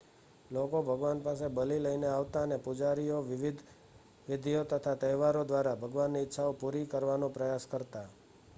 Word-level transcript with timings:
લોકો 0.51 0.79
ભગવાન 0.83 1.19
પાસે 1.19 1.47
બલિ 1.49 1.77
લઈને 1.79 2.07
આવતા 2.07 2.43
અને 2.43 2.57
પુજારીઓ 2.59 3.17
વિધિઓ 4.27 4.63
તથા 4.65 4.95
તહેવારો 4.95 5.43
દ્વારા 5.45 5.77
ભગવાનની 5.77 6.23
ઈચ્છાઓ 6.23 6.53
પુરી 6.55 6.85
કરવાનો 6.87 7.27
પ્રયાસ 7.29 7.65
કરતા 7.67 8.07